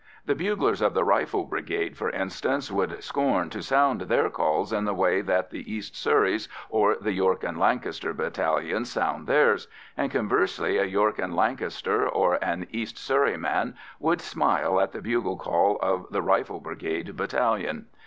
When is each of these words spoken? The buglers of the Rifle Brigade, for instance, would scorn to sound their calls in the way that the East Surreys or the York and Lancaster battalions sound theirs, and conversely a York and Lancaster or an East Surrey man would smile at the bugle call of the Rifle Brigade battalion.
The 0.25 0.33
buglers 0.33 0.81
of 0.81 0.95
the 0.95 1.03
Rifle 1.03 1.43
Brigade, 1.45 1.95
for 1.95 2.09
instance, 2.09 2.71
would 2.71 3.03
scorn 3.03 3.51
to 3.51 3.61
sound 3.61 4.01
their 4.01 4.31
calls 4.31 4.73
in 4.73 4.85
the 4.85 4.95
way 4.95 5.21
that 5.21 5.51
the 5.51 5.71
East 5.71 5.95
Surreys 5.95 6.49
or 6.71 6.95
the 6.99 7.11
York 7.11 7.43
and 7.43 7.59
Lancaster 7.59 8.11
battalions 8.11 8.91
sound 8.91 9.27
theirs, 9.27 9.67
and 9.95 10.11
conversely 10.11 10.79
a 10.79 10.85
York 10.85 11.19
and 11.19 11.35
Lancaster 11.35 12.09
or 12.09 12.39
an 12.43 12.65
East 12.71 12.97
Surrey 12.97 13.37
man 13.37 13.75
would 13.99 14.21
smile 14.21 14.81
at 14.81 14.91
the 14.91 15.03
bugle 15.03 15.37
call 15.37 15.77
of 15.83 16.07
the 16.09 16.23
Rifle 16.23 16.59
Brigade 16.59 17.15
battalion. 17.15 17.85